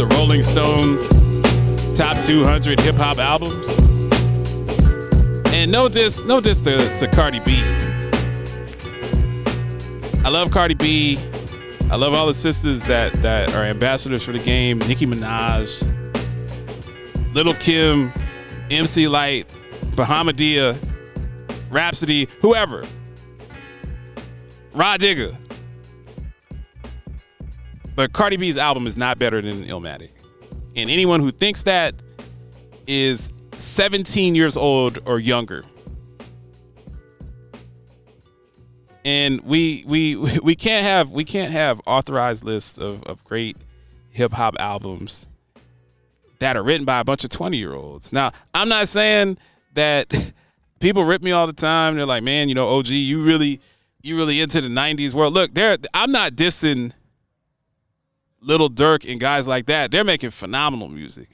the 0.00 0.16
Rolling 0.16 0.42
Stones 0.42 1.06
top 1.94 2.24
200 2.24 2.80
hip 2.80 2.94
hop 2.94 3.18
albums. 3.18 3.68
And 5.52 5.70
no 5.70 5.90
diss, 5.90 6.24
no 6.24 6.40
diss 6.40 6.58
to, 6.60 6.96
to 6.96 7.06
Cardi 7.06 7.38
B. 7.40 7.60
I 10.24 10.30
love 10.30 10.50
Cardi 10.52 10.72
B. 10.72 11.18
I 11.90 11.96
love 11.96 12.14
all 12.14 12.26
the 12.26 12.32
sisters 12.32 12.82
that 12.84 13.12
that 13.20 13.54
are 13.54 13.62
ambassadors 13.62 14.24
for 14.24 14.32
the 14.32 14.38
game. 14.38 14.78
Nicki 14.78 15.04
Minaj, 15.04 15.84
Lil 17.34 17.52
Kim, 17.54 18.10
MC 18.70 19.06
Lyte, 19.06 19.54
Bahamadia, 19.96 20.78
Rapsody, 21.68 22.26
whoever. 22.40 22.84
Rah 24.72 24.96
Digga. 24.96 25.36
But 28.00 28.14
Cardi 28.14 28.38
B's 28.38 28.56
album 28.56 28.86
is 28.86 28.96
not 28.96 29.18
better 29.18 29.42
than 29.42 29.62
Illmatic. 29.66 30.08
And 30.74 30.88
anyone 30.88 31.20
who 31.20 31.30
thinks 31.30 31.64
that 31.64 31.94
is 32.86 33.30
17 33.58 34.34
years 34.34 34.56
old 34.56 34.98
or 35.04 35.18
younger. 35.18 35.64
And 39.04 39.42
we 39.42 39.84
we 39.86 40.16
we 40.42 40.54
can't 40.54 40.82
have 40.82 41.10
we 41.10 41.26
can't 41.26 41.52
have 41.52 41.78
authorized 41.86 42.42
lists 42.42 42.78
of, 42.78 43.02
of 43.02 43.22
great 43.22 43.58
hip 44.08 44.32
hop 44.32 44.56
albums 44.58 45.26
that 46.38 46.56
are 46.56 46.62
written 46.62 46.86
by 46.86 47.00
a 47.00 47.04
bunch 47.04 47.22
of 47.22 47.28
20 47.28 47.58
year 47.58 47.74
olds. 47.74 48.14
Now, 48.14 48.32
I'm 48.54 48.70
not 48.70 48.88
saying 48.88 49.36
that 49.74 50.32
people 50.80 51.04
rip 51.04 51.20
me 51.20 51.32
all 51.32 51.46
the 51.46 51.52
time. 51.52 51.96
They're 51.96 52.06
like, 52.06 52.22
man, 52.22 52.48
you 52.48 52.54
know, 52.54 52.78
OG, 52.78 52.86
you 52.86 53.22
really 53.22 53.60
you 54.02 54.16
really 54.16 54.40
into 54.40 54.62
the 54.62 54.68
90s 54.68 55.12
world. 55.12 55.34
Look, 55.34 55.52
there 55.52 55.76
I'm 55.92 56.10
not 56.10 56.32
dissing 56.32 56.94
Lil 58.40 58.70
Durk 58.70 59.10
and 59.10 59.20
guys 59.20 59.46
like 59.46 59.66
that. 59.66 59.90
They're 59.90 60.04
making 60.04 60.30
phenomenal 60.30 60.88
music. 60.88 61.28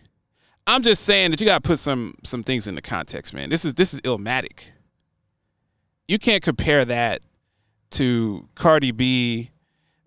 I'm 0.66 0.82
just 0.82 1.04
saying 1.04 1.30
that 1.30 1.40
you 1.40 1.46
gotta 1.46 1.60
put 1.60 1.78
some 1.78 2.16
some 2.24 2.42
things 2.42 2.66
into 2.66 2.82
context, 2.82 3.32
man. 3.32 3.50
This 3.50 3.64
is 3.64 3.74
this 3.74 3.94
is 3.94 4.00
Illmatic. 4.00 4.68
You 6.08 6.18
can't 6.18 6.42
compare 6.42 6.84
that 6.84 7.22
to 7.90 8.48
Cardi 8.54 8.90
B 8.90 9.50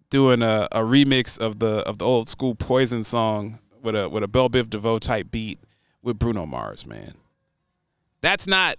doing 0.09 0.42
a, 0.42 0.67
a 0.72 0.80
remix 0.80 1.38
of 1.39 1.59
the 1.59 1.80
of 1.88 1.97
the 1.97 2.05
old 2.05 2.27
school 2.27 2.55
Poison 2.55 3.03
song 3.03 3.59
with 3.81 3.95
a 3.95 4.09
with 4.09 4.23
a 4.23 4.27
Bell 4.27 4.50
Biv 4.50 4.70
DeVoe 4.70 5.00
type 5.00 5.31
beat 5.31 5.59
with 6.02 6.20
Bruno 6.20 6.45
Mars, 6.45 6.86
man. 6.86 7.14
That's 8.21 8.45
not 8.45 8.77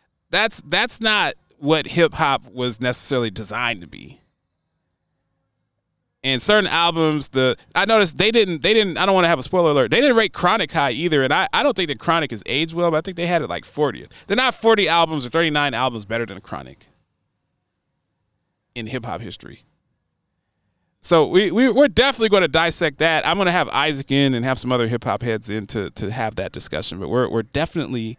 that's 0.30 0.62
that's 0.66 1.00
not 1.00 1.34
what 1.58 1.86
hip 1.86 2.14
hop 2.14 2.46
was 2.50 2.80
necessarily 2.80 3.30
designed 3.30 3.82
to 3.82 3.88
be. 3.88 4.19
And 6.22 6.42
certain 6.42 6.66
albums, 6.66 7.30
the 7.30 7.56
I 7.74 7.86
noticed 7.86 8.18
they 8.18 8.30
didn't 8.30 8.60
they 8.60 8.74
didn't 8.74 8.98
I 8.98 9.06
don't 9.06 9.14
want 9.14 9.24
to 9.24 9.28
have 9.28 9.38
a 9.38 9.42
spoiler 9.42 9.70
alert. 9.70 9.90
They 9.90 10.02
didn't 10.02 10.16
rate 10.16 10.34
Chronic 10.34 10.70
high 10.70 10.90
either, 10.90 11.22
and 11.22 11.32
I, 11.32 11.48
I 11.52 11.62
don't 11.62 11.74
think 11.74 11.88
that 11.88 11.98
Chronic 11.98 12.30
is 12.30 12.42
aged 12.44 12.74
well, 12.74 12.90
but 12.90 12.98
I 12.98 13.00
think 13.00 13.16
they 13.16 13.26
had 13.26 13.40
it 13.40 13.48
like 13.48 13.64
40th. 13.64 14.10
They're 14.26 14.36
not 14.36 14.54
40 14.54 14.86
albums 14.86 15.24
or 15.24 15.30
39 15.30 15.72
albums 15.72 16.04
better 16.04 16.26
than 16.26 16.40
Chronic 16.42 16.88
in 18.74 18.86
hip 18.86 19.06
hop 19.06 19.22
history. 19.22 19.62
So 21.00 21.26
we, 21.26 21.50
we 21.50 21.70
we're 21.70 21.88
definitely 21.88 22.28
going 22.28 22.42
to 22.42 22.48
dissect 22.48 22.98
that. 22.98 23.26
I'm 23.26 23.38
going 23.38 23.46
to 23.46 23.52
have 23.52 23.70
Isaac 23.70 24.12
in 24.12 24.34
and 24.34 24.44
have 24.44 24.58
some 24.58 24.70
other 24.70 24.88
hip 24.88 25.04
hop 25.04 25.22
heads 25.22 25.48
in 25.48 25.66
to 25.68 25.88
to 25.92 26.10
have 26.10 26.36
that 26.36 26.52
discussion. 26.52 27.00
But 27.00 27.08
we're 27.08 27.30
we're 27.30 27.44
definitely 27.44 28.18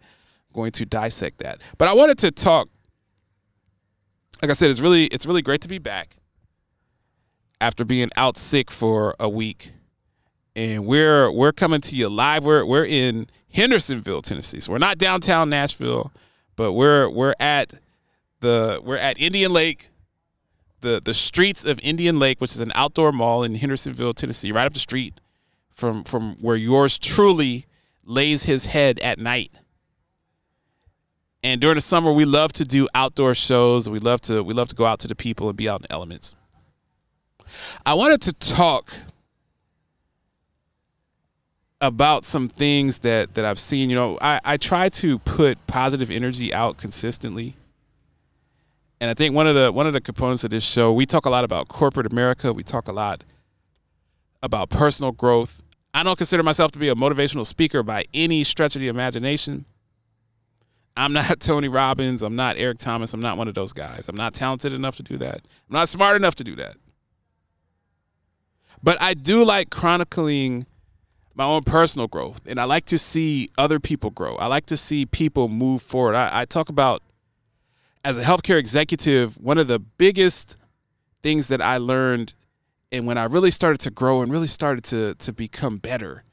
going 0.52 0.72
to 0.72 0.84
dissect 0.84 1.38
that. 1.38 1.60
But 1.78 1.86
I 1.86 1.92
wanted 1.92 2.18
to 2.18 2.32
talk. 2.32 2.68
Like 4.40 4.50
I 4.50 4.54
said, 4.54 4.72
it's 4.72 4.80
really 4.80 5.04
it's 5.04 5.24
really 5.24 5.42
great 5.42 5.60
to 5.60 5.68
be 5.68 5.78
back 5.78 6.16
after 7.62 7.84
being 7.84 8.10
out 8.16 8.36
sick 8.36 8.70
for 8.70 9.14
a 9.18 9.28
week, 9.28 9.72
and 10.54 10.86
we're 10.86 11.30
we're 11.30 11.52
coming 11.52 11.80
to 11.82 11.96
you 11.96 12.08
live. 12.08 12.44
We're 12.44 12.66
we're 12.66 12.84
in 12.84 13.28
Hendersonville, 13.54 14.22
Tennessee. 14.22 14.60
So 14.60 14.72
we're 14.72 14.78
not 14.78 14.98
downtown 14.98 15.48
Nashville, 15.48 16.12
but 16.56 16.72
we're 16.72 17.08
we're 17.08 17.34
at 17.40 17.74
the 18.40 18.80
we're 18.84 18.96
at 18.96 19.18
Indian 19.20 19.52
Lake 19.52 19.88
the 20.82 21.00
the 21.02 21.14
streets 21.14 21.64
of 21.64 21.80
Indian 21.82 22.18
Lake, 22.18 22.40
which 22.40 22.52
is 22.52 22.60
an 22.60 22.72
outdoor 22.74 23.12
mall 23.12 23.42
in 23.42 23.54
Hendersonville, 23.54 24.12
Tennessee, 24.12 24.52
right 24.52 24.66
up 24.66 24.74
the 24.74 24.78
street 24.78 25.20
from 25.70 26.04
from 26.04 26.36
where 26.40 26.56
yours 26.56 26.98
truly 26.98 27.64
lays 28.04 28.44
his 28.44 28.66
head 28.66 29.00
at 29.00 29.18
night. 29.18 29.50
And 31.42 31.60
during 31.60 31.76
the 31.76 31.80
summer, 31.80 32.12
we 32.12 32.24
love 32.24 32.52
to 32.54 32.64
do 32.64 32.86
outdoor 32.94 33.34
shows. 33.34 33.88
We 33.88 33.98
love 33.98 34.20
to 34.22 34.42
we 34.44 34.52
love 34.52 34.68
to 34.68 34.74
go 34.74 34.84
out 34.84 34.98
to 35.00 35.08
the 35.08 35.16
people 35.16 35.48
and 35.48 35.56
be 35.56 35.68
out 35.68 35.80
in 35.80 35.86
the 35.88 35.92
elements. 35.92 36.34
I 37.84 37.94
wanted 37.94 38.22
to 38.22 38.32
talk 38.32 38.92
about 41.80 42.24
some 42.24 42.48
things 42.48 43.00
that 43.00 43.34
that 43.34 43.44
I've 43.44 43.58
seen. 43.58 43.90
You 43.90 43.96
know, 43.96 44.18
I, 44.20 44.40
I 44.44 44.56
try 44.56 44.88
to 44.90 45.18
put 45.18 45.66
positive 45.66 46.10
energy 46.10 46.54
out 46.54 46.78
consistently. 46.78 47.56
And 49.00 49.10
I 49.10 49.14
think 49.14 49.34
one 49.34 49.48
of 49.48 49.56
the 49.56 49.72
one 49.72 49.86
of 49.86 49.92
the 49.92 50.00
components 50.00 50.44
of 50.44 50.50
this 50.50 50.64
show, 50.64 50.92
we 50.92 51.06
talk 51.06 51.26
a 51.26 51.30
lot 51.30 51.44
about 51.44 51.68
corporate 51.68 52.10
America. 52.10 52.52
We 52.52 52.62
talk 52.62 52.86
a 52.86 52.92
lot 52.92 53.24
about 54.42 54.70
personal 54.70 55.12
growth. 55.12 55.62
I 55.92 56.02
don't 56.02 56.16
consider 56.16 56.42
myself 56.42 56.70
to 56.72 56.78
be 56.78 56.88
a 56.88 56.94
motivational 56.94 57.44
speaker 57.44 57.82
by 57.82 58.04
any 58.14 58.44
stretch 58.44 58.76
of 58.76 58.80
the 58.80 58.88
imagination. 58.88 59.66
I'm 60.96 61.12
not 61.12 61.40
Tony 61.40 61.68
Robbins. 61.68 62.22
I'm 62.22 62.36
not 62.36 62.58
Eric 62.58 62.78
Thomas. 62.78 63.12
I'm 63.12 63.20
not 63.20 63.36
one 63.36 63.48
of 63.48 63.54
those 63.54 63.72
guys. 63.72 64.08
I'm 64.08 64.16
not 64.16 64.34
talented 64.34 64.72
enough 64.72 64.96
to 64.96 65.02
do 65.02 65.18
that. 65.18 65.40
I'm 65.68 65.74
not 65.74 65.88
smart 65.88 66.16
enough 66.16 66.36
to 66.36 66.44
do 66.44 66.54
that. 66.56 66.76
But 68.82 69.00
I 69.00 69.14
do 69.14 69.44
like 69.44 69.70
chronicling 69.70 70.66
my 71.34 71.44
own 71.44 71.62
personal 71.62 72.08
growth, 72.08 72.40
and 72.46 72.60
I 72.60 72.64
like 72.64 72.84
to 72.86 72.98
see 72.98 73.48
other 73.56 73.80
people 73.80 74.10
grow. 74.10 74.36
I 74.36 74.46
like 74.46 74.66
to 74.66 74.76
see 74.76 75.06
people 75.06 75.48
move 75.48 75.82
forward. 75.82 76.14
I, 76.14 76.42
I 76.42 76.44
talk 76.44 76.68
about 76.68 77.02
as 78.04 78.18
a 78.18 78.22
healthcare 78.22 78.58
executive, 78.58 79.38
one 79.38 79.58
of 79.58 79.68
the 79.68 79.78
biggest 79.78 80.56
things 81.22 81.48
that 81.48 81.62
I 81.62 81.78
learned 81.78 82.34
and 82.90 83.06
when 83.06 83.16
I 83.16 83.24
really 83.24 83.50
started 83.50 83.80
to 83.80 83.90
grow 83.90 84.20
and 84.20 84.30
really 84.30 84.46
started 84.46 84.84
to 84.84 85.14
to 85.14 85.32
become 85.32 85.78
better 85.78 86.24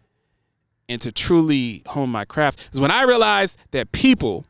and 0.90 1.00
to 1.02 1.12
truly 1.12 1.84
hone 1.88 2.10
my 2.10 2.26
craft 2.26 2.70
is 2.74 2.80
when 2.80 2.92
I 2.92 3.04
realized 3.04 3.58
that 3.72 3.92
people 3.92 4.46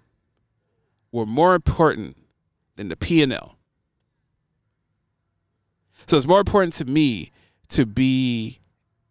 were 1.11 1.25
more 1.25 1.53
important 1.53 2.17
than 2.77 2.87
the 2.89 2.95
P&L. 2.95 3.57
So 6.07 6.17
it's 6.17 6.27
more 6.27 6.39
important 6.39 6.73
to 6.75 6.85
me 6.85 7.31
to 7.69 7.85
be 7.85 8.59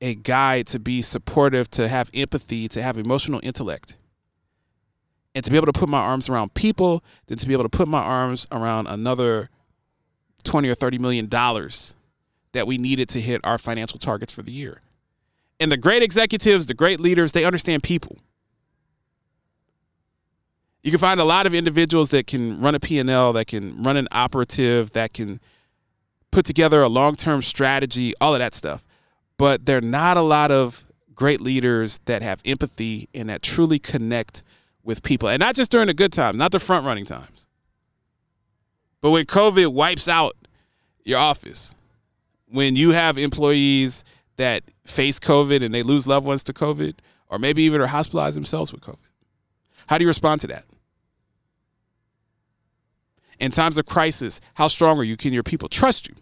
a 0.00 0.14
guide, 0.14 0.66
to 0.68 0.78
be 0.78 1.02
supportive, 1.02 1.68
to 1.70 1.88
have 1.88 2.10
empathy, 2.14 2.68
to 2.68 2.82
have 2.82 2.98
emotional 2.98 3.40
intellect 3.42 3.96
and 5.34 5.44
to 5.44 5.50
be 5.50 5.56
able 5.56 5.66
to 5.66 5.72
put 5.72 5.88
my 5.88 6.00
arms 6.00 6.28
around 6.28 6.54
people 6.54 7.02
than 7.26 7.38
to 7.38 7.46
be 7.46 7.52
able 7.52 7.62
to 7.62 7.68
put 7.68 7.86
my 7.86 8.02
arms 8.02 8.48
around 8.50 8.88
another 8.88 9.48
20 10.42 10.68
or 10.68 10.74
30 10.74 10.98
million 10.98 11.26
dollars 11.26 11.94
that 12.52 12.66
we 12.66 12.78
needed 12.78 13.08
to 13.10 13.20
hit 13.20 13.40
our 13.44 13.58
financial 13.58 13.98
targets 13.98 14.32
for 14.32 14.42
the 14.42 14.50
year. 14.50 14.80
And 15.60 15.70
the 15.70 15.76
great 15.76 16.02
executives, 16.02 16.66
the 16.66 16.74
great 16.74 16.98
leaders, 16.98 17.32
they 17.32 17.44
understand 17.44 17.82
people. 17.82 18.18
You 20.82 20.90
can 20.90 20.98
find 20.98 21.20
a 21.20 21.24
lot 21.24 21.46
of 21.46 21.54
individuals 21.54 22.10
that 22.10 22.26
can 22.26 22.60
run 22.60 22.74
a 22.74 22.80
P&L, 22.80 23.32
that 23.34 23.46
can 23.46 23.82
run 23.82 23.96
an 23.96 24.08
operative, 24.10 24.92
that 24.92 25.12
can 25.12 25.40
put 26.30 26.44
together 26.44 26.82
a 26.82 26.88
long-term 26.88 27.42
strategy, 27.42 28.12
all 28.20 28.34
of 28.34 28.40
that 28.40 28.54
stuff. 28.54 28.84
But 29.36 29.66
there 29.66 29.78
are 29.78 29.82
not 29.82 30.16
a 30.16 30.22
lot 30.22 30.50
of 30.50 30.84
great 31.14 31.40
leaders 31.40 32.00
that 32.04 32.22
have 32.22 32.40
empathy 32.44 33.08
and 33.14 33.28
that 33.28 33.42
truly 33.42 33.78
connect 33.78 34.42
with 34.84 35.02
people, 35.02 35.28
and 35.28 35.40
not 35.40 35.54
just 35.54 35.70
during 35.70 35.88
the 35.88 35.94
good 35.94 36.12
times, 36.12 36.38
not 36.38 36.52
the 36.52 36.58
front 36.58 36.86
running 36.86 37.04
times, 37.04 37.46
but 39.00 39.10
when 39.10 39.26
COVID 39.26 39.72
wipes 39.72 40.08
out 40.08 40.34
your 41.04 41.18
office, 41.18 41.74
when 42.46 42.74
you 42.74 42.92
have 42.92 43.18
employees 43.18 44.04
that 44.36 44.62
face 44.86 45.20
COVID 45.20 45.62
and 45.62 45.74
they 45.74 45.82
lose 45.82 46.06
loved 46.06 46.24
ones 46.24 46.42
to 46.44 46.52
COVID, 46.52 46.94
or 47.28 47.38
maybe 47.38 47.62
even 47.64 47.80
are 47.80 47.86
hospitalized 47.86 48.36
themselves 48.36 48.72
with 48.72 48.80
COVID. 48.80 48.96
How 49.88 49.98
do 49.98 50.04
you 50.04 50.08
respond 50.08 50.40
to 50.42 50.46
that? 50.46 50.64
In 53.38 53.50
times 53.52 53.78
of 53.78 53.86
crisis, 53.86 54.40
how 54.54 54.68
strong 54.68 54.98
are 54.98 55.04
you? 55.04 55.16
Can 55.16 55.32
your 55.32 55.42
people 55.42 55.68
trust 55.68 56.08
you? 56.08 56.14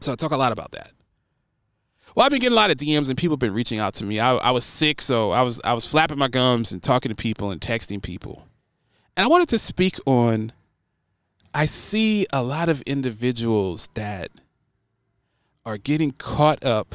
So 0.00 0.12
I 0.12 0.14
talk 0.16 0.32
a 0.32 0.36
lot 0.36 0.52
about 0.52 0.72
that. 0.72 0.92
Well, 2.14 2.24
I've 2.26 2.30
been 2.30 2.40
getting 2.40 2.56
a 2.56 2.60
lot 2.60 2.70
of 2.70 2.76
DMs 2.76 3.08
and 3.08 3.16
people 3.16 3.34
have 3.34 3.40
been 3.40 3.54
reaching 3.54 3.78
out 3.78 3.94
to 3.94 4.04
me. 4.04 4.20
I, 4.20 4.34
I 4.36 4.50
was 4.50 4.64
sick, 4.64 5.00
so 5.00 5.30
I 5.30 5.42
was 5.42 5.60
I 5.64 5.72
was 5.72 5.86
flapping 5.86 6.18
my 6.18 6.28
gums 6.28 6.72
and 6.72 6.82
talking 6.82 7.10
to 7.10 7.14
people 7.16 7.50
and 7.50 7.60
texting 7.60 8.02
people. 8.02 8.46
And 9.16 9.24
I 9.24 9.28
wanted 9.28 9.48
to 9.50 9.58
speak 9.58 9.98
on 10.06 10.52
I 11.54 11.66
see 11.66 12.26
a 12.32 12.42
lot 12.42 12.68
of 12.68 12.80
individuals 12.82 13.90
that 13.94 14.30
are 15.66 15.76
getting 15.76 16.12
caught 16.12 16.64
up 16.64 16.94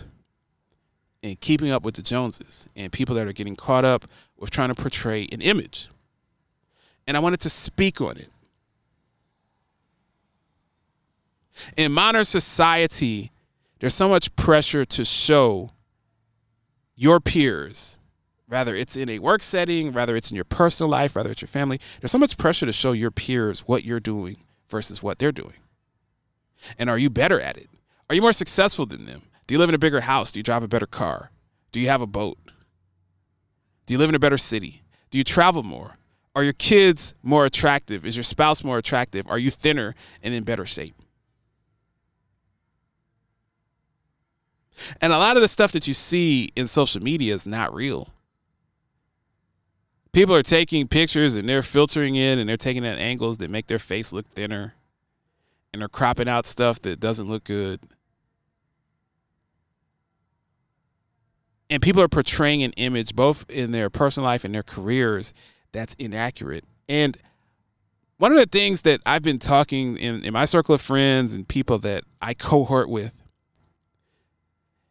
in 1.21 1.35
keeping 1.38 1.69
up 1.71 1.83
with 1.83 1.95
the 1.95 2.01
Joneses 2.01 2.67
and 2.75 2.91
people 2.91 3.15
that 3.15 3.27
are 3.27 3.33
getting 3.33 3.55
caught 3.55 3.85
up 3.85 4.05
with 4.38 4.49
trying 4.49 4.69
to 4.69 4.75
portray 4.75 5.27
an 5.31 5.41
image. 5.41 5.89
And 7.05 7.15
I 7.15 7.19
wanted 7.19 7.39
to 7.41 7.49
speak 7.49 8.01
on 8.01 8.17
it. 8.17 8.29
In 11.75 11.92
modern 11.92 12.24
society, 12.24 13.31
there's 13.80 13.94
so 13.94 14.09
much 14.09 14.36
pressure 14.36 14.86
to 14.86 15.06
show 15.06 15.71
your 16.95 17.19
peers, 17.19 18.00
whether 18.48 18.75
it's 18.75 18.98
in 18.98 19.09
a 19.09 19.19
work 19.19 19.42
setting, 19.42 19.94
whether 19.94 20.15
it's 20.15 20.31
in 20.31 20.36
your 20.36 20.45
personal 20.45 20.89
life, 20.89 21.15
whether 21.15 21.31
it's 21.31 21.42
your 21.42 21.48
family, 21.48 21.80
there's 22.01 22.12
so 22.12 22.18
much 22.18 22.38
pressure 22.38 22.65
to 22.65 22.74
show 22.74 22.92
your 22.92 23.12
peers 23.12 23.62
what 23.62 23.83
you're 23.83 24.00
doing 24.00 24.38
versus 24.69 25.04
what 25.04 25.19
they're 25.19 25.31
doing. 25.31 25.57
And 26.77 26.89
are 26.89 26.98
you 26.98 27.09
better 27.09 27.39
at 27.39 27.57
it? 27.57 27.69
Are 28.09 28.15
you 28.15 28.21
more 28.21 28.33
successful 28.33 28.86
than 28.86 29.06
them? 29.06 29.24
Do 29.45 29.54
you 29.54 29.59
live 29.59 29.69
in 29.69 29.75
a 29.75 29.80
bigger 29.80 30.01
house? 30.01 30.31
Do 30.31 30.39
you 30.39 30.44
drive 30.44 30.63
a 30.63 30.68
better 30.68 30.88
car? 30.88 31.31
Do 31.71 31.80
you 31.80 31.88
have 31.88 32.01
a 32.01 32.07
boat? 32.07 32.38
Do 33.86 33.94
you 33.94 33.98
live 33.98 34.09
in 34.09 34.15
a 34.15 34.19
better 34.19 34.38
city? 34.38 34.81
Do 35.12 35.18
you 35.18 35.24
travel 35.24 35.63
more? 35.63 35.98
Are 36.36 36.44
your 36.44 36.54
kids 36.54 37.15
more 37.24 37.45
attractive? 37.45 38.06
Is 38.06 38.15
your 38.15 38.24
spouse 38.24 38.63
more 38.63 38.77
attractive? 38.77 39.27
Are 39.27 39.39
you 39.39 39.50
thinner 39.50 39.95
and 40.21 40.33
in 40.33 40.44
better 40.44 40.65
shape? 40.65 40.96
And 45.01 45.13
a 45.13 45.18
lot 45.18 45.38
of 45.38 45.41
the 45.41 45.47
stuff 45.47 45.71
that 45.71 45.88
you 45.88 45.94
see 45.94 46.51
in 46.56 46.68
social 46.68 47.01
media 47.01 47.33
is 47.33 47.45
not 47.45 47.74
real. 47.74 48.09
People 50.12 50.35
are 50.35 50.44
taking 50.44 50.88
pictures 50.88 51.35
and 51.35 51.47
they're 51.47 51.63
filtering 51.63 52.15
in 52.15 52.39
and 52.39 52.50
they're 52.50 52.57
taking 52.57 52.85
at 52.85 52.97
angles 52.97 53.38
that 53.38 53.50
make 53.51 53.68
their 53.68 53.79
face 53.79 54.12
look 54.12 54.27
thinner 54.29 54.74
and 55.71 55.81
they're 55.81 55.89
cropping 55.89 56.27
out 56.27 56.45
stuff 56.45 56.81
that 56.81 57.00
doesn't 57.00 57.27
look 57.27 57.44
good. 57.44 57.79
And 61.69 61.81
people 61.81 62.01
are 62.01 62.07
portraying 62.07 62.63
an 62.63 62.71
image 62.77 63.15
both 63.15 63.45
in 63.50 63.71
their 63.71 63.89
personal 63.89 64.25
life 64.25 64.44
and 64.45 64.56
their 64.56 64.63
careers 64.63 65.33
that's 65.71 65.94
inaccurate. 65.95 66.63
And 66.88 67.18
one 68.18 68.31
of 68.31 68.38
the 68.38 68.45
things 68.45 68.81
that 68.83 69.01
I've 69.06 69.21
been 69.21 69.38
talking 69.38 69.97
in, 69.97 70.23
in 70.23 70.33
my 70.33 70.45
circle 70.45 70.73
of 70.73 70.81
friends 70.81 71.33
and 71.33 71.47
people 71.47 71.77
that 71.80 72.03
I 72.21 72.33
cohort 72.33 72.89
with 72.89 73.17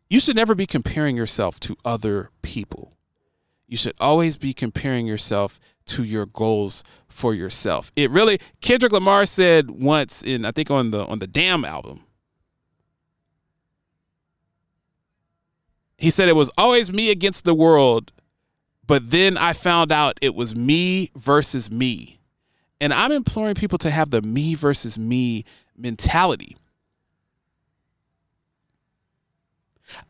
you 0.09 0.21
should 0.21 0.37
never 0.37 0.55
be 0.55 0.67
comparing 0.67 1.17
yourself 1.17 1.59
to 1.61 1.77
other 1.85 2.31
people. 2.43 2.97
You 3.67 3.77
should 3.77 3.95
always 4.01 4.37
be 4.37 4.53
comparing 4.53 5.07
yourself 5.07 5.59
to 5.87 6.05
your 6.05 6.27
goals 6.27 6.85
for 7.09 7.35
yourself. 7.35 7.91
It 7.97 8.11
really 8.11 8.39
Kendrick 8.61 8.93
Lamar 8.93 9.27
said 9.27 9.71
once 9.71 10.23
in 10.23 10.45
I 10.45 10.53
think 10.53 10.71
on 10.71 10.91
the 10.91 11.05
on 11.07 11.19
the 11.19 11.27
Damn 11.27 11.65
album. 11.65 12.03
He 15.99 16.11
said 16.11 16.29
it 16.29 16.37
was 16.37 16.51
always 16.59 16.93
me 16.93 17.11
against 17.11 17.45
the 17.45 17.55
world, 17.55 18.13
but 18.87 19.11
then 19.11 19.39
I 19.39 19.53
found 19.53 19.91
out 19.91 20.19
it 20.21 20.35
was 20.35 20.55
me 20.55 21.11
versus 21.17 21.71
me. 21.71 22.21
And 22.81 22.93
I'm 22.93 23.13
imploring 23.13 23.55
people 23.55 23.79
to 23.79 23.91
have 23.91 24.11
the 24.11 24.21
me 24.21 24.55
versus 24.55 24.99
me 24.99 25.45
mentality. 25.77 26.57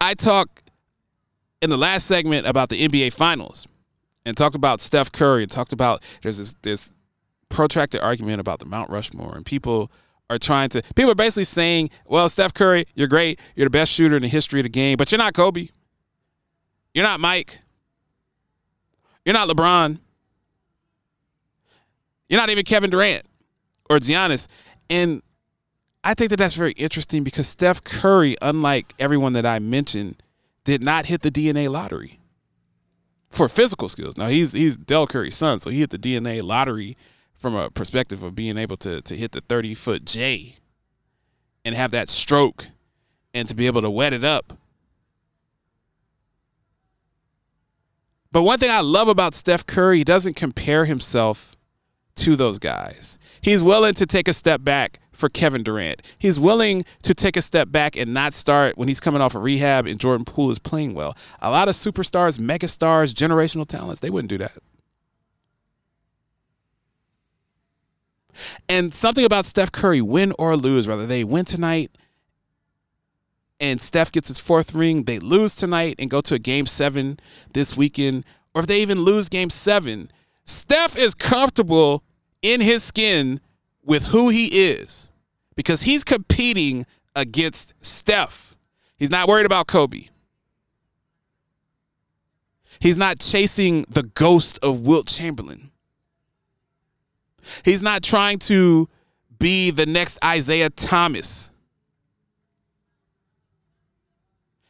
I 0.00 0.14
talked 0.14 0.70
in 1.62 1.70
the 1.70 1.76
last 1.76 2.06
segment 2.06 2.46
about 2.46 2.68
the 2.68 2.88
NBA 2.88 3.12
Finals 3.12 3.66
and 4.24 4.36
talked 4.36 4.54
about 4.54 4.80
Steph 4.80 5.12
Curry 5.12 5.42
and 5.42 5.50
talked 5.50 5.72
about 5.72 6.02
there's 6.22 6.38
this 6.38 6.54
this 6.62 6.92
protracted 7.48 8.00
argument 8.00 8.40
about 8.40 8.58
the 8.58 8.66
Mount 8.66 8.90
Rushmore 8.90 9.34
and 9.36 9.46
people 9.46 9.90
are 10.28 10.38
trying 10.38 10.68
to 10.70 10.82
people 10.94 11.10
are 11.10 11.16
basically 11.16 11.44
saying, 11.44 11.90
well, 12.06 12.28
Steph 12.28 12.52
Curry, 12.54 12.84
you're 12.94 13.08
great, 13.08 13.40
you're 13.54 13.66
the 13.66 13.70
best 13.70 13.92
shooter 13.92 14.16
in 14.16 14.22
the 14.22 14.28
history 14.28 14.60
of 14.60 14.64
the 14.64 14.70
game, 14.70 14.96
but 14.96 15.12
you're 15.12 15.18
not 15.18 15.34
Kobe. 15.34 15.68
You're 16.94 17.04
not 17.04 17.20
Mike. 17.20 17.60
You're 19.24 19.34
not 19.34 19.48
LeBron. 19.48 19.98
You're 22.28 22.40
not 22.40 22.50
even 22.50 22.64
Kevin 22.64 22.90
Durant 22.90 23.24
or 23.90 23.98
Giannis. 23.98 24.48
And 24.88 25.22
I 26.06 26.14
think 26.14 26.30
that 26.30 26.36
that's 26.36 26.54
very 26.54 26.70
interesting 26.74 27.24
because 27.24 27.48
Steph 27.48 27.82
Curry, 27.82 28.36
unlike 28.40 28.94
everyone 28.96 29.32
that 29.32 29.44
I 29.44 29.58
mentioned, 29.58 30.22
did 30.62 30.80
not 30.80 31.06
hit 31.06 31.22
the 31.22 31.32
DNA 31.32 31.68
lottery 31.68 32.20
for 33.28 33.48
physical 33.48 33.88
skills. 33.88 34.16
Now 34.16 34.28
he's 34.28 34.52
he's 34.52 34.76
Del 34.76 35.08
Curry's 35.08 35.34
son, 35.34 35.58
so 35.58 35.68
he 35.68 35.80
hit 35.80 35.90
the 35.90 35.98
DNA 35.98 36.44
lottery 36.44 36.96
from 37.34 37.56
a 37.56 37.70
perspective 37.70 38.22
of 38.22 38.36
being 38.36 38.56
able 38.56 38.76
to 38.76 39.02
to 39.02 39.16
hit 39.16 39.32
the 39.32 39.40
30 39.40 39.74
foot 39.74 40.04
J 40.04 40.58
and 41.64 41.74
have 41.74 41.90
that 41.90 42.08
stroke 42.08 42.66
and 43.34 43.48
to 43.48 43.56
be 43.56 43.66
able 43.66 43.82
to 43.82 43.90
wet 43.90 44.12
it 44.12 44.22
up. 44.22 44.56
But 48.30 48.44
one 48.44 48.60
thing 48.60 48.70
I 48.70 48.80
love 48.80 49.08
about 49.08 49.34
Steph 49.34 49.66
Curry, 49.66 49.98
he 49.98 50.04
doesn't 50.04 50.34
compare 50.34 50.84
himself 50.84 51.56
to 52.16 52.36
those 52.36 52.58
guys. 52.58 53.18
He's 53.40 53.62
willing 53.62 53.94
to 53.94 54.06
take 54.06 54.28
a 54.28 54.32
step 54.32 54.64
back 54.64 54.98
for 55.12 55.28
Kevin 55.28 55.62
Durant. 55.62 56.02
He's 56.18 56.38
willing 56.38 56.84
to 57.02 57.14
take 57.14 57.36
a 57.36 57.42
step 57.42 57.70
back 57.70 57.96
and 57.96 58.12
not 58.12 58.34
start 58.34 58.76
when 58.76 58.88
he's 58.88 59.00
coming 59.00 59.22
off 59.22 59.34
a 59.34 59.38
of 59.38 59.44
rehab 59.44 59.86
and 59.86 59.98
Jordan 59.98 60.24
Poole 60.24 60.50
is 60.50 60.58
playing 60.58 60.94
well. 60.94 61.16
A 61.40 61.50
lot 61.50 61.68
of 61.68 61.74
superstars, 61.74 62.38
megastars, 62.38 63.14
generational 63.14 63.66
talents, 63.66 64.00
they 64.00 64.10
wouldn't 64.10 64.30
do 64.30 64.38
that. 64.38 64.58
And 68.68 68.92
something 68.92 69.24
about 69.24 69.46
Steph 69.46 69.72
Curry, 69.72 70.02
win 70.02 70.32
or 70.38 70.56
lose, 70.56 70.86
whether 70.86 71.06
they 71.06 71.24
win 71.24 71.46
tonight 71.46 71.90
and 73.58 73.80
Steph 73.80 74.12
gets 74.12 74.28
his 74.28 74.38
fourth 74.38 74.74
ring, 74.74 75.04
they 75.04 75.18
lose 75.18 75.54
tonight 75.54 75.96
and 75.98 76.10
go 76.10 76.20
to 76.20 76.34
a 76.34 76.38
game 76.38 76.66
seven 76.66 77.18
this 77.54 77.76
weekend, 77.76 78.24
or 78.54 78.60
if 78.60 78.66
they 78.66 78.82
even 78.82 79.00
lose 79.00 79.28
game 79.28 79.50
seven, 79.50 80.10
Steph 80.44 80.96
is 80.96 81.14
comfortable 81.14 82.02
in 82.42 82.60
his 82.60 82.82
skin 82.82 83.40
with 83.82 84.08
who 84.08 84.28
he 84.28 84.68
is 84.68 85.10
because 85.54 85.82
he's 85.82 86.04
competing 86.04 86.86
against 87.14 87.72
Steph. 87.80 88.56
He's 88.98 89.10
not 89.10 89.28
worried 89.28 89.46
about 89.46 89.66
Kobe. 89.66 90.08
He's 92.78 92.96
not 92.96 93.18
chasing 93.18 93.86
the 93.88 94.02
ghost 94.02 94.58
of 94.62 94.80
Wilt 94.80 95.06
Chamberlain. 95.06 95.70
He's 97.64 97.82
not 97.82 98.02
trying 98.02 98.38
to 98.40 98.88
be 99.38 99.70
the 99.70 99.86
next 99.86 100.18
Isiah 100.24 100.70
Thomas. 100.70 101.50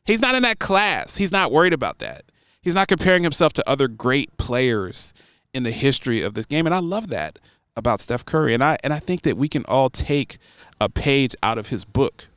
He's 0.04 0.20
not 0.20 0.35
in 0.35 0.42
that 0.44 0.61
class. 0.61 1.16
He's 1.16 1.32
not 1.32 1.50
worried 1.50 1.73
about 1.73 1.99
that. 1.99 2.25
He's 2.61 2.75
not 2.75 2.88
comparing 2.88 3.23
himself 3.23 3.52
to 3.54 3.68
other 3.68 3.88
great 3.88 4.37
players 4.37 5.12
in 5.52 5.62
the 5.62 5.70
history 5.70 6.23
of 6.23 6.35
this 6.35 6.46
game. 6.46 6.66
And 6.66 6.75
I 6.75 6.78
love 6.78 7.08
that 7.08 7.38
about 7.76 8.00
Steph 8.00 8.25
Curry, 8.25 8.54
and 8.54 8.64
I 8.64 8.78
and 8.83 8.92
I 8.92 8.99
think 8.99 9.23
that 9.23 9.37
we 9.37 9.49
can 9.49 9.64
all 9.66 9.90
take 9.90 10.38
a 10.80 10.88
page 10.88 11.35
out 11.42 11.59
of 11.59 11.68
his 11.68 11.85
book 11.85 12.28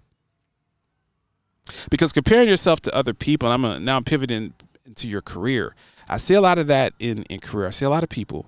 because 1.90 2.12
comparing 2.12 2.50
yourself 2.50 2.82
to 2.82 2.96
other 2.96 3.14
people. 3.14 3.50
I'm 3.52 3.84
now 3.84 3.98
I'm 3.98 4.04
pivoting 4.04 4.54
into 4.86 5.08
your 5.08 5.22
career. 5.22 5.76
I 6.08 6.18
see 6.18 6.34
a 6.34 6.42
lot 6.42 6.58
of 6.58 6.68
that 6.68 6.94
in 7.00 7.24
in 7.24 7.40
career. 7.40 7.68
I 7.68 7.72
see 7.72 7.86
a 7.86 7.90
lot 7.90 8.04
of 8.04 8.10
people 8.10 8.48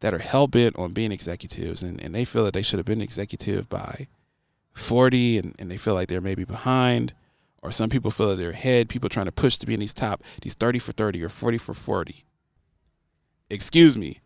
that 0.00 0.14
are 0.14 0.18
hell 0.18 0.46
bent 0.46 0.76
on 0.76 0.92
being 0.92 1.12
executives, 1.12 1.82
and 1.82 2.00
and 2.02 2.14
they 2.14 2.24
feel 2.24 2.44
that 2.44 2.54
they 2.54 2.62
should 2.62 2.78
have 2.78 2.86
been 2.86 3.02
executive 3.02 3.68
by 3.68 4.08
40, 4.72 5.38
and, 5.38 5.54
and 5.58 5.70
they 5.70 5.76
feel 5.76 5.94
like 5.94 6.08
they're 6.08 6.20
maybe 6.20 6.44
behind. 6.44 7.14
Or 7.62 7.70
some 7.70 7.88
people 7.88 8.10
feel 8.10 8.30
that 8.30 8.36
they're 8.36 8.50
ahead. 8.50 8.88
People 8.88 9.08
trying 9.08 9.26
to 9.26 9.32
push 9.32 9.56
to 9.58 9.66
be 9.66 9.74
in 9.74 9.80
these 9.80 9.94
top, 9.94 10.24
these 10.40 10.54
30 10.54 10.80
for 10.80 10.90
30 10.90 11.22
or 11.22 11.28
40 11.28 11.58
for 11.58 11.74
40. 11.74 12.24
Excuse 13.48 13.96
me, 13.96 14.21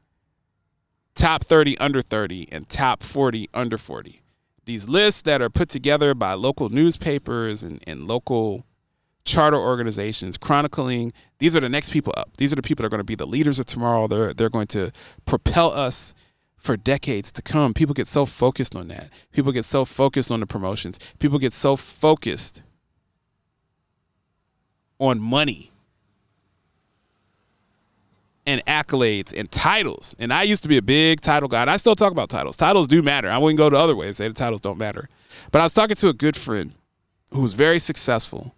top 1.16 1.42
30 1.42 1.76
under 1.78 2.02
30 2.02 2.48
and 2.52 2.68
top 2.68 3.02
40 3.02 3.48
under 3.52 3.76
40. 3.76 4.22
These 4.64 4.88
lists 4.88 5.22
that 5.22 5.42
are 5.42 5.50
put 5.50 5.68
together 5.68 6.14
by 6.14 6.34
local 6.34 6.68
newspapers 6.68 7.62
and, 7.62 7.82
and 7.86 8.06
local 8.06 8.64
charter 9.24 9.56
organizations 9.56 10.36
chronicling 10.36 11.12
these 11.38 11.54
are 11.54 11.60
the 11.60 11.68
next 11.68 11.90
people 11.90 12.14
up. 12.16 12.36
These 12.36 12.52
are 12.52 12.56
the 12.56 12.62
people 12.62 12.82
that 12.82 12.86
are 12.86 12.90
going 12.90 13.00
to 13.00 13.04
be 13.04 13.14
the 13.14 13.26
leaders 13.26 13.58
of 13.58 13.66
tomorrow. 13.66 14.06
They're, 14.06 14.32
they're 14.32 14.48
going 14.48 14.68
to 14.68 14.90
propel 15.24 15.70
us 15.70 16.14
for 16.56 16.76
decades 16.76 17.30
to 17.32 17.42
come. 17.42 17.74
People 17.74 17.94
get 17.94 18.08
so 18.08 18.24
focused 18.24 18.74
on 18.74 18.88
that. 18.88 19.10
People 19.32 19.52
get 19.52 19.64
so 19.64 19.84
focused 19.84 20.30
on 20.30 20.40
the 20.40 20.46
promotions. 20.46 20.98
People 21.18 21.38
get 21.38 21.52
so 21.52 21.76
focused 21.76 22.62
on 24.98 25.20
money 25.20 25.70
and 28.46 28.64
accolades 28.66 29.36
and 29.36 29.50
titles. 29.50 30.14
And 30.18 30.32
I 30.32 30.44
used 30.44 30.62
to 30.62 30.68
be 30.68 30.76
a 30.76 30.82
big 30.82 31.20
title 31.20 31.48
guy, 31.48 31.62
and 31.62 31.70
I 31.70 31.76
still 31.76 31.96
talk 31.96 32.12
about 32.12 32.30
titles. 32.30 32.56
Titles 32.56 32.86
do 32.86 33.02
matter. 33.02 33.28
I 33.28 33.38
wouldn't 33.38 33.58
go 33.58 33.68
the 33.68 33.76
other 33.76 33.96
way 33.96 34.06
and 34.06 34.16
say 34.16 34.28
the 34.28 34.34
titles 34.34 34.60
don't 34.60 34.78
matter. 34.78 35.08
But 35.50 35.60
I 35.60 35.64
was 35.64 35.72
talking 35.72 35.96
to 35.96 36.08
a 36.08 36.12
good 36.12 36.36
friend 36.36 36.72
who's 37.32 37.54
very 37.54 37.78
successful. 37.78 38.54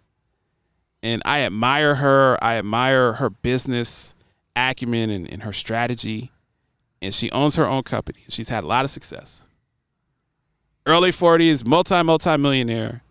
And 1.01 1.21
I 1.25 1.41
admire 1.41 1.95
her. 1.95 2.37
I 2.41 2.55
admire 2.57 3.13
her 3.13 3.29
business 3.29 4.15
acumen 4.55 5.09
and, 5.09 5.31
and 5.31 5.43
her 5.43 5.53
strategy. 5.53 6.31
And 7.01 7.13
she 7.13 7.31
owns 7.31 7.55
her 7.55 7.65
own 7.65 7.83
company. 7.83 8.19
She's 8.29 8.49
had 8.49 8.63
a 8.63 8.67
lot 8.67 8.85
of 8.85 8.91
success. 8.91 9.47
Early 10.85 11.11
40s, 11.11 11.65
multi, 11.65 12.01
multi 12.03 12.37
millionaire, 12.37 13.03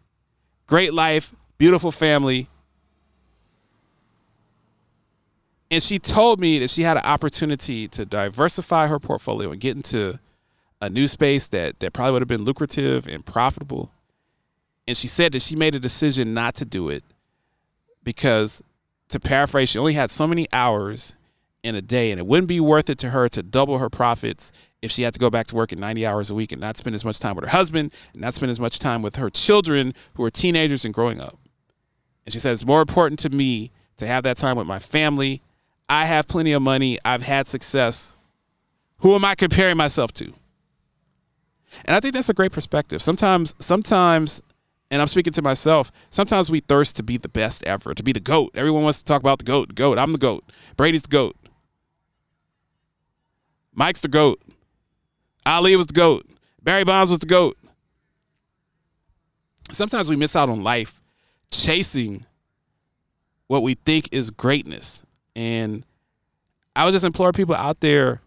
great 0.67 0.93
life, 0.93 1.35
beautiful 1.59 1.91
family. 1.93 2.49
And 5.71 5.83
she 5.83 5.99
told 5.99 6.41
me 6.41 6.59
that 6.61 6.71
she 6.71 6.83
had 6.83 6.97
an 6.97 7.05
opportunity 7.05 7.89
to 7.89 8.07
diversify 8.07 8.87
her 8.87 8.99
portfolio 8.99 9.51
and 9.51 9.61
get 9.61 9.77
into 9.77 10.19
a 10.81 10.89
new 10.89 11.07
space 11.07 11.47
that, 11.49 11.81
that 11.81 11.93
probably 11.93 12.13
would 12.13 12.23
have 12.23 12.29
been 12.29 12.45
lucrative 12.45 13.07
and 13.07 13.25
profitable. 13.25 13.91
And 14.87 14.97
she 14.97 15.09
said 15.09 15.33
that 15.33 15.43
she 15.43 15.57
made 15.57 15.75
a 15.75 15.81
decision 15.81 16.33
not 16.33 16.55
to 16.57 16.65
do 16.65 16.89
it 16.89 17.05
because, 18.03 18.63
to 19.11 19.21
paraphrase, 19.21 19.69
she 19.69 19.79
only 19.79 19.93
had 19.93 20.11
so 20.11 20.27
many 20.27 20.47
hours 20.53 21.17
in 21.63 21.75
a 21.75 21.83
day, 21.83 22.11
and 22.11 22.19
it 22.19 22.27
wouldn't 22.27 22.49
be 22.49 22.61
worth 22.61 22.89
it 22.89 22.99
to 22.99 23.11
her 23.11 23.29
to 23.29 23.43
double 23.43 23.79
her 23.79 23.91
profits 23.91 24.53
if 24.81 24.91
she 24.91 25.03
had 25.03 25.13
to 25.13 25.21
go 25.21 25.29
back 25.29 25.47
to 25.49 25.57
work 25.57 25.73
at 25.73 25.79
90 25.79 26.07
hours 26.07 26.31
a 26.31 26.35
week 26.35 26.53
and 26.53 26.61
not 26.61 26.77
spend 26.77 26.95
as 26.95 27.05
much 27.05 27.19
time 27.19 27.35
with 27.35 27.45
her 27.45 27.51
husband 27.51 27.93
and 28.13 28.23
not 28.23 28.35
spend 28.35 28.51
as 28.51 28.61
much 28.61 28.79
time 28.79 29.03
with 29.03 29.17
her 29.17 29.29
children 29.29 29.93
who 30.15 30.25
are 30.25 30.31
teenagers 30.31 30.85
and 30.85 30.95
growing 30.95 31.21
up. 31.21 31.37
And 32.25 32.33
she 32.33 32.39
said, 32.39 32.53
It's 32.53 32.65
more 32.65 32.81
important 32.81 33.19
to 33.21 33.31
me 33.31 33.73
to 33.97 34.07
have 34.07 34.23
that 34.23 34.37
time 34.37 34.57
with 34.57 34.67
my 34.67 34.79
family. 34.79 35.43
I 35.89 36.05
have 36.05 36.29
plenty 36.29 36.53
of 36.53 36.63
money, 36.63 36.99
I've 37.05 37.23
had 37.23 37.47
success. 37.47 38.17
Who 38.99 39.15
am 39.15 39.25
I 39.25 39.35
comparing 39.35 39.77
myself 39.77 40.13
to? 40.15 40.33
And 41.85 41.97
I 41.97 42.01
think 42.01 42.15
that's 42.15 42.29
a 42.29 42.35
great 42.35 42.53
perspective. 42.53 43.01
Sometimes, 43.01 43.55
sometimes 43.59 44.43
and 44.91 45.03
I'm 45.03 45.09
speaking 45.09 45.33
to 45.35 45.43
myself. 45.43 45.93
Sometimes 46.11 46.51
we 46.51 46.61
thirst 46.61 46.97
to 46.97 47.03
be 47.03 47.19
the 47.19 47.29
best 47.29 47.63
ever, 47.65 47.95
to 47.95 48.03
be 48.03 48.13
the 48.13 48.21
GOAT. 48.21 48.53
Everyone 48.55 48.83
wants 48.83 48.99
to 48.99 49.05
talk 49.05 49.21
about 49.21 49.39
the 49.39 49.45
GOAT. 49.45 49.75
GOAT. 49.75 49.99
I'm 49.99 50.13
the 50.13 50.19
GOAT. 50.19 50.45
Brady's 50.77 51.03
the 51.03 51.09
GOAT. 51.09 51.37
Mike's 53.75 54.01
the 54.01 54.09
GOAT. 54.09 54.41
Ali 55.45 55.77
was 55.77 55.87
the 55.87 55.95
GOAT. 55.95 56.27
Barry 56.63 56.85
Bonds 56.85 57.11
was 57.11 57.21
the 57.21 57.27
GOAT. 57.27 57.57
Sometimes 59.71 60.09
we 60.09 60.17
miss 60.17 60.35
out 60.35 60.49
on 60.49 60.63
life 60.63 61.03
chasing 61.51 62.25
what 63.47 63.63
we 63.63 63.75
think 63.75 64.09
is 64.11 64.31
greatness. 64.31 65.05
And 65.39 65.85
I 66.75 66.85
would 66.85 66.91
just 66.91 67.05
implore 67.05 67.31
people 67.31 67.55
out 67.55 67.79
there 67.79 68.23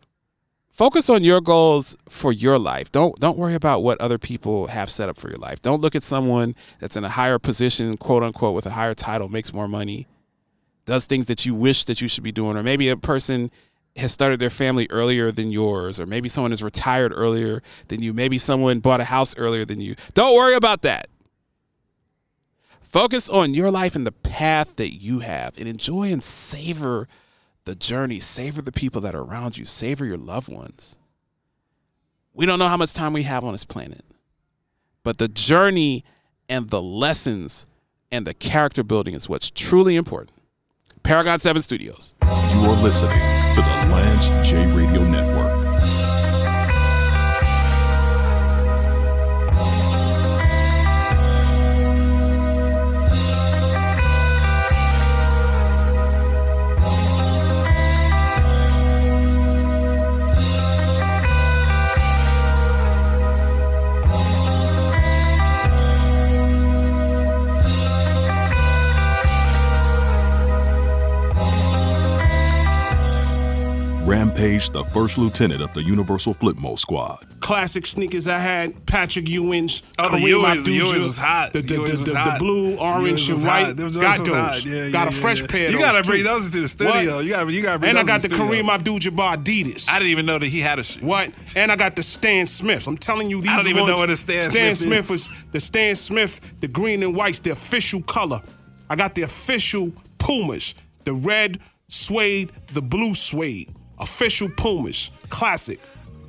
focus 0.72 1.10
on 1.10 1.26
your 1.26 1.42
goals 1.42 1.98
for 2.08 2.32
your 2.32 2.58
life. 2.58 2.90
Don't 2.90 3.20
don't 3.20 3.38
worry 3.38 3.54
about 3.54 3.84
what 3.84 4.00
other 4.00 4.18
people 4.18 4.68
have 4.68 4.90
set 4.90 5.10
up 5.10 5.18
for 5.18 5.30
your 5.30 5.38
life. 5.38 5.62
Don't 5.62 5.82
look 5.82 5.94
at 5.94 6.04
someone 6.04 6.56
that's 6.80 6.96
in 6.96 7.04
a 7.04 7.10
higher 7.10 7.38
position, 7.38 7.98
quote 7.98 8.24
unquote, 8.24 8.56
with 8.56 8.66
a 8.66 8.70
higher 8.70 8.94
title, 8.94 9.28
makes 9.28 9.54
more 9.54 9.68
money, 9.68 10.08
does 10.86 11.06
things 11.06 11.26
that 11.26 11.46
you 11.46 11.54
wish 11.54 11.84
that 11.84 12.00
you 12.00 12.08
should 12.08 12.24
be 12.24 12.32
doing, 12.32 12.56
or 12.56 12.64
maybe 12.64 12.88
a 12.88 12.96
person 12.96 13.52
has 13.98 14.14
started 14.14 14.40
their 14.40 14.50
family 14.50 14.88
earlier 14.90 15.34
than 15.34 15.52
yours, 15.52 16.00
or 16.00 16.06
maybe 16.06 16.30
someone 16.30 16.54
is 16.54 16.64
retired 16.64 17.12
earlier 17.14 17.62
than 17.90 18.02
you, 18.02 18.14
maybe 18.14 18.38
someone 18.38 18.80
bought 18.80 19.02
a 19.02 19.06
house 19.06 19.36
earlier 19.38 19.66
than 19.66 19.82
you. 19.82 19.96
Don't 20.14 20.34
worry 20.34 20.56
about 20.56 20.82
that. 20.84 21.10
Focus 22.92 23.30
on 23.30 23.54
your 23.54 23.72
life 23.72 23.96
and 23.96 24.06
the 24.06 24.12
path 24.12 24.76
that 24.76 24.90
you 24.90 25.20
have 25.20 25.58
and 25.58 25.66
enjoy 25.66 26.12
and 26.12 26.22
savor 26.22 27.08
the 27.64 27.74
journey, 27.74 28.20
savor 28.20 28.62
the 28.62 28.74
people 28.74 29.00
that 29.00 29.16
are 29.16 29.22
around 29.22 29.58
you, 29.58 29.64
savor 29.64 30.04
your 30.06 30.18
loved 30.18 30.50
ones. 30.50 30.98
We 32.34 32.46
don't 32.46 32.60
know 32.60 32.68
how 32.68 32.76
much 32.76 32.94
time 32.94 33.14
we 33.14 33.24
have 33.24 33.46
on 33.46 33.54
this 33.54 33.64
planet, 33.64 34.04
but 35.04 35.20
the 35.20 35.30
journey 35.30 36.04
and 36.50 36.70
the 36.70 36.82
lessons 36.82 37.66
and 38.12 38.28
the 38.28 38.34
character 38.34 38.84
building 38.84 39.14
is 39.14 39.30
what's 39.30 39.50
truly 39.50 39.96
important. 39.96 40.38
Paragon 41.02 41.40
7 41.40 41.62
Studios. 41.62 42.14
You 42.24 42.28
are 42.28 42.84
listening 42.84 43.18
to 43.54 43.62
the 43.62 43.90
Lance 43.90 44.28
J 44.50 44.68
Radio 44.74 45.06
Network. 45.06 45.31
Rampage, 74.62 74.70
the 74.72 74.84
first 74.94 75.18
lieutenant 75.18 75.62
of 75.62 75.74
the 75.74 75.84
Universal 75.84 76.36
Flipmode 76.36 76.80
Squad. 76.80 77.26
Classic 77.40 77.86
sneakers 77.86 78.28
I 78.28 78.40
had, 78.40 78.86
Patrick 78.86 79.28
Ewing's. 79.28 79.82
Oh, 80.00 80.10
the 80.12 80.18
Kareem 80.18 80.44
Ewings, 80.44 80.66
the 80.66 80.80
Ewings 80.80 81.06
was 81.06 81.18
hot. 81.18 81.54
The, 81.54 81.62
the, 81.62 81.68
The 81.78 81.82
the, 81.82 81.92
the- 81.98 82.04
the 82.12 82.36
blue, 82.40 82.78
orange, 82.78 83.30
and 83.30 83.40
white. 83.44 83.74
Those- 83.76 83.98
got 83.98 84.18
those 84.20 84.28
those. 84.28 84.36
hot. 84.36 84.66
Yeah, 84.66 84.86
yeah, 84.86 84.92
got 84.92 85.08
a 85.08 85.12
yeah, 85.16 85.22
fresh 85.22 85.42
yeah. 85.42 85.48
pair 85.48 85.72
You 85.72 85.80
gotta 85.80 86.04
bring 86.04 86.20
too. 86.20 86.24
those 86.26 86.46
into 86.48 86.62
the 86.62 86.68
studio. 86.68 87.16
What? 87.16 87.26
You 87.26 87.32
gotta- 87.32 87.52
you 87.54 87.62
gotta 87.64 87.80
bring 87.80 87.90
And 87.90 88.00
I 88.00 88.04
got 88.04 88.22
the 88.22 88.28
the. 88.28 88.36
Kareem 88.36 88.70
Abdul-Jabbar 88.70 89.44
Adidas. 89.44 89.90
I 89.90 90.00
didn't 90.00 90.12
even 90.12 90.26
know 90.26 90.40
that 90.40 90.48
he 90.48 90.60
had 90.60 90.80
a 90.80 90.84
shoe. 90.84 91.02
What? 91.06 91.32
And 91.56 91.72
I 91.72 91.76
got 91.76 91.96
the 91.96 92.04
Stan 92.04 92.46
Smiths. 92.46 92.88
I'm 92.88 92.98
telling 92.98 93.30
you, 93.30 93.42
these 93.42 93.52
I 93.52 93.56
don't 93.58 93.68
even 93.68 93.84
ones, 93.84 93.96
know 93.96 94.00
what 94.00 94.10
a 94.10 94.18
Stan 94.18 94.50
Stan 94.50 94.76
Smith 94.76 95.06
is. 95.06 95.10
was 95.10 95.36
the 95.52 95.60
Stan 95.60 95.96
Smith, 95.96 96.40
the 96.62 96.68
green 96.68 97.04
and 97.04 97.16
whites, 97.16 97.40
the 97.40 97.52
official 97.52 98.02
color. 98.04 98.42
I 98.90 98.96
got 98.96 99.16
the 99.16 99.24
official 99.24 99.92
Pumas, 100.20 100.76
the 101.04 101.14
red 101.14 101.60
suede, 101.88 102.52
the 102.74 102.82
blue 102.82 103.16
suede, 103.16 103.74
official 104.02 104.50
Pumas, 104.50 105.12
classic. 105.30 105.80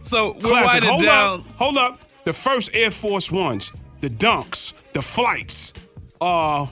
So 0.03 0.33
we're 0.35 0.41
Classic. 0.51 0.67
winding 0.83 0.91
Hold 0.91 1.03
down. 1.03 1.41
up, 1.41 1.47
hold 1.57 1.77
up. 1.77 2.01
The 2.25 2.33
first 2.33 2.71
Air 2.75 2.91
Force 2.91 3.31
Ones, 3.33 3.73
the 4.01 4.11
Dunks, 4.11 4.75
the 4.93 5.03
flights. 5.03 5.73
Uh, 6.21 6.67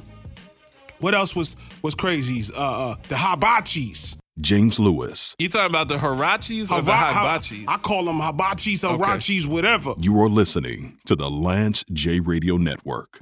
what 0.98 1.14
else 1.14 1.34
was 1.34 1.56
was 1.82 1.94
crazies? 1.94 2.52
Uh, 2.54 2.60
uh 2.60 2.94
the 3.08 3.14
Hibachis. 3.16 4.16
James 4.40 4.80
Lewis. 4.80 5.34
You 5.38 5.48
talking 5.48 5.70
about 5.70 5.88
the 5.88 5.96
Huaraches 5.98 6.72
or 6.72 6.80
the 6.80 6.92
Hibachis? 6.92 7.64
I 7.68 7.76
call 7.76 8.04
them 8.04 8.20
Hibachis, 8.20 8.88
Huaraches, 8.88 9.46
whatever. 9.46 9.92
You 9.98 10.18
are 10.22 10.28
listening 10.28 10.98
to 11.06 11.14
the 11.14 11.28
Lance 11.30 11.84
J 11.92 12.20
Radio 12.20 12.56
Network. 12.56 13.18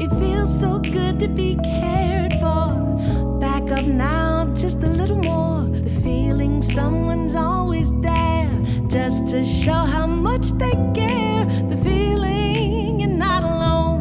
It 0.00 0.10
feels 0.20 0.60
so 0.60 0.78
good 0.78 1.18
to 1.18 1.28
be 1.28 1.56
cared 1.64 2.17
just 4.68 4.82
a 4.82 4.86
little 4.86 5.16
more. 5.16 5.62
The 5.62 5.88
feeling 6.02 6.60
someone's 6.60 7.34
always 7.34 7.90
there, 8.02 8.50
just 8.88 9.28
to 9.28 9.42
show 9.42 9.82
how 9.96 10.06
much 10.06 10.46
they 10.62 10.72
care. 10.92 11.46
The 11.72 11.78
feeling 11.82 13.00
you're 13.00 13.18
not 13.28 13.44
alone. 13.44 14.00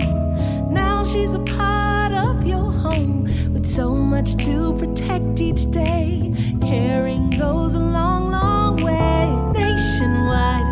Now 0.74 1.06
she's 1.06 1.36
a 1.36 1.40
part 1.40 2.12
of 2.12 2.46
your 2.46 2.70
home 2.70 3.24
with 3.54 3.66
so 3.66 3.96
much 3.96 4.36
to 4.44 4.74
protect 4.74 5.40
each 5.40 5.72
day. 5.72 6.34
Caring 6.60 7.30
goes 7.30 7.76
a 7.76 7.80
long, 7.80 8.30
long 8.30 8.76
way 8.84 9.24
nationwide. 9.54 10.67